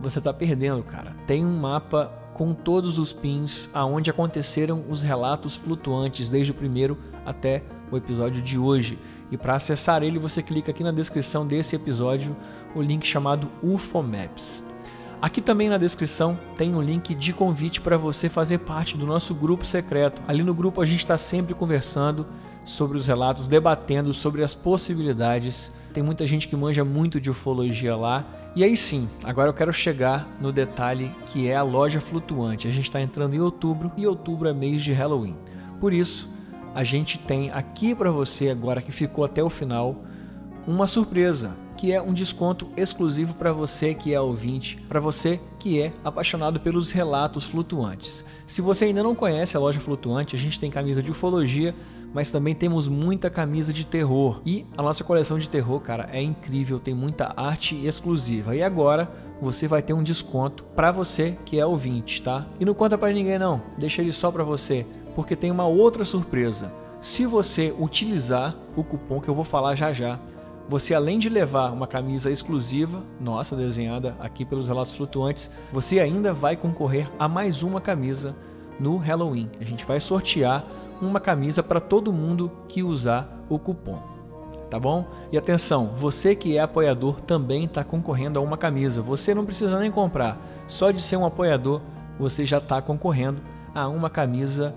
você 0.00 0.20
está 0.20 0.32
perdendo, 0.32 0.80
cara. 0.84 1.16
Tem 1.26 1.44
um 1.44 1.58
mapa 1.58 2.12
com 2.34 2.54
todos 2.54 2.98
os 2.98 3.12
pins 3.12 3.68
aonde 3.74 4.08
aconteceram 4.08 4.84
os 4.88 5.02
relatos 5.02 5.56
flutuantes, 5.56 6.30
desde 6.30 6.52
o 6.52 6.54
primeiro 6.54 6.96
até 7.26 7.64
o 7.90 7.96
episódio 7.96 8.40
de 8.40 8.56
hoje. 8.56 8.96
E 9.28 9.36
para 9.36 9.56
acessar 9.56 10.04
ele, 10.04 10.20
você 10.20 10.40
clica 10.40 10.70
aqui 10.70 10.84
na 10.84 10.92
descrição 10.92 11.44
desse 11.44 11.74
episódio 11.74 12.36
o 12.76 12.82
link 12.82 13.04
chamado 13.04 13.50
UFO 13.60 14.02
Maps. 14.02 14.62
Aqui 15.22 15.40
também 15.40 15.68
na 15.68 15.78
descrição 15.78 16.36
tem 16.58 16.74
um 16.74 16.82
link 16.82 17.14
de 17.14 17.32
convite 17.32 17.80
para 17.80 17.96
você 17.96 18.28
fazer 18.28 18.58
parte 18.58 18.96
do 18.96 19.06
nosso 19.06 19.32
grupo 19.32 19.64
secreto. 19.64 20.20
Ali 20.26 20.42
no 20.42 20.52
grupo 20.52 20.82
a 20.82 20.84
gente 20.84 20.98
está 20.98 21.16
sempre 21.16 21.54
conversando 21.54 22.26
sobre 22.64 22.98
os 22.98 23.06
relatos, 23.06 23.46
debatendo 23.46 24.12
sobre 24.12 24.42
as 24.42 24.52
possibilidades. 24.52 25.72
Tem 25.94 26.02
muita 26.02 26.26
gente 26.26 26.48
que 26.48 26.56
manja 26.56 26.84
muito 26.84 27.20
de 27.20 27.30
ufologia 27.30 27.94
lá. 27.94 28.24
E 28.56 28.64
aí 28.64 28.76
sim, 28.76 29.08
agora 29.22 29.48
eu 29.48 29.54
quero 29.54 29.72
chegar 29.72 30.26
no 30.40 30.50
detalhe 30.50 31.08
que 31.26 31.46
é 31.46 31.54
a 31.54 31.62
loja 31.62 32.00
flutuante. 32.00 32.66
A 32.66 32.72
gente 32.72 32.86
está 32.86 33.00
entrando 33.00 33.34
em 33.34 33.40
outubro 33.40 33.92
e 33.96 34.04
outubro 34.04 34.48
é 34.48 34.52
mês 34.52 34.82
de 34.82 34.92
Halloween. 34.92 35.36
Por 35.78 35.92
isso, 35.92 36.28
a 36.74 36.82
gente 36.82 37.16
tem 37.16 37.48
aqui 37.52 37.94
para 37.94 38.10
você 38.10 38.50
agora 38.50 38.82
que 38.82 38.90
ficou 38.90 39.24
até 39.24 39.40
o 39.40 39.48
final 39.48 40.02
uma 40.66 40.88
surpresa 40.88 41.61
que 41.76 41.92
é 41.92 42.00
um 42.00 42.12
desconto 42.12 42.68
exclusivo 42.76 43.34
para 43.34 43.52
você 43.52 43.94
que 43.94 44.14
é 44.14 44.20
ouvinte, 44.20 44.76
para 44.88 45.00
você 45.00 45.40
que 45.58 45.80
é 45.80 45.90
apaixonado 46.04 46.60
pelos 46.60 46.90
relatos 46.90 47.44
flutuantes. 47.44 48.24
Se 48.46 48.60
você 48.60 48.86
ainda 48.86 49.02
não 49.02 49.14
conhece 49.14 49.56
a 49.56 49.60
loja 49.60 49.80
flutuante, 49.80 50.36
a 50.36 50.38
gente 50.38 50.60
tem 50.60 50.70
camisa 50.70 51.02
de 51.02 51.10
ufologia, 51.10 51.74
mas 52.12 52.30
também 52.30 52.54
temos 52.54 52.88
muita 52.88 53.30
camisa 53.30 53.72
de 53.72 53.86
terror. 53.86 54.40
E 54.44 54.66
a 54.76 54.82
nossa 54.82 55.02
coleção 55.02 55.38
de 55.38 55.48
terror, 55.48 55.80
cara, 55.80 56.08
é 56.12 56.20
incrível, 56.20 56.78
tem 56.78 56.94
muita 56.94 57.32
arte 57.36 57.86
exclusiva. 57.86 58.54
E 58.54 58.62
agora 58.62 59.10
você 59.40 59.66
vai 59.66 59.82
ter 59.82 59.92
um 59.92 60.02
desconto 60.02 60.62
para 60.76 60.92
você 60.92 61.36
que 61.44 61.58
é 61.58 61.66
ouvinte, 61.66 62.22
tá? 62.22 62.46
E 62.60 62.64
não 62.64 62.74
conta 62.74 62.96
para 62.96 63.12
ninguém 63.12 63.38
não, 63.38 63.62
deixa 63.76 64.02
ele 64.02 64.12
só 64.12 64.30
para 64.30 64.44
você, 64.44 64.86
porque 65.16 65.34
tem 65.34 65.50
uma 65.50 65.66
outra 65.66 66.04
surpresa. 66.04 66.72
Se 67.00 67.26
você 67.26 67.74
utilizar 67.76 68.54
o 68.76 68.84
cupom 68.84 69.20
que 69.20 69.28
eu 69.28 69.34
vou 69.34 69.42
falar 69.42 69.74
já 69.74 69.92
já, 69.92 70.20
você 70.68 70.94
além 70.94 71.18
de 71.18 71.28
levar 71.28 71.70
uma 71.72 71.86
camisa 71.86 72.30
exclusiva, 72.30 73.02
nossa, 73.20 73.56
desenhada 73.56 74.16
aqui 74.20 74.44
pelos 74.44 74.68
relatos 74.68 74.94
flutuantes, 74.94 75.50
você 75.72 76.00
ainda 76.00 76.32
vai 76.32 76.56
concorrer 76.56 77.10
a 77.18 77.28
mais 77.28 77.62
uma 77.62 77.80
camisa 77.80 78.34
no 78.78 78.96
Halloween. 78.96 79.50
A 79.60 79.64
gente 79.64 79.84
vai 79.84 80.00
sortear 80.00 80.64
uma 81.00 81.20
camisa 81.20 81.62
para 81.62 81.80
todo 81.80 82.12
mundo 82.12 82.50
que 82.68 82.82
usar 82.82 83.44
o 83.48 83.58
cupom. 83.58 84.00
Tá 84.70 84.80
bom? 84.80 85.06
E 85.30 85.36
atenção, 85.36 85.88
você 85.88 86.34
que 86.34 86.56
é 86.56 86.60
apoiador 86.60 87.20
também 87.20 87.64
está 87.64 87.84
concorrendo 87.84 88.38
a 88.38 88.42
uma 88.42 88.56
camisa. 88.56 89.02
Você 89.02 89.34
não 89.34 89.44
precisa 89.44 89.78
nem 89.78 89.90
comprar, 89.90 90.40
só 90.66 90.90
de 90.90 91.02
ser 91.02 91.16
um 91.16 91.26
apoiador 91.26 91.82
você 92.18 92.46
já 92.46 92.58
está 92.58 92.80
concorrendo 92.80 93.40
a 93.74 93.88
uma 93.88 94.08
camisa, 94.08 94.74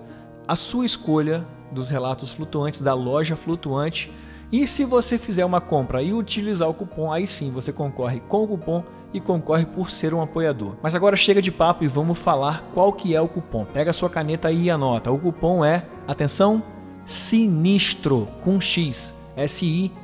a 0.48 0.56
sua 0.56 0.84
escolha 0.84 1.46
dos 1.70 1.90
relatos 1.90 2.32
flutuantes 2.32 2.80
da 2.80 2.94
loja 2.94 3.36
flutuante. 3.36 4.12
E 4.52 4.66
se 4.66 4.84
você 4.84 5.18
fizer 5.18 5.44
uma 5.44 5.60
compra 5.60 6.02
e 6.02 6.12
utilizar 6.12 6.68
o 6.68 6.74
cupom, 6.74 7.12
aí 7.12 7.26
sim 7.26 7.50
você 7.50 7.72
concorre 7.72 8.20
com 8.20 8.44
o 8.44 8.48
cupom 8.48 8.84
e 9.12 9.20
concorre 9.20 9.64
por 9.66 9.90
ser 9.90 10.14
um 10.14 10.22
apoiador. 10.22 10.76
Mas 10.82 10.94
agora 10.94 11.16
chega 11.16 11.42
de 11.42 11.50
papo 11.50 11.82
e 11.82 11.88
vamos 11.88 12.18
falar 12.18 12.70
qual 12.72 12.92
que 12.92 13.14
é 13.14 13.20
o 13.20 13.26
cupom. 13.26 13.64
Pega 13.64 13.90
a 13.90 13.94
sua 13.94 14.08
caneta 14.08 14.48
aí 14.48 14.64
e 14.64 14.70
anota. 14.70 15.10
O 15.10 15.18
cupom 15.18 15.64
é, 15.64 15.86
atenção, 16.06 16.62
sinistro 17.04 18.28
com 18.42 18.60
X. 18.60 19.12
S-I-N-I-X-T-R-O. 19.36 19.96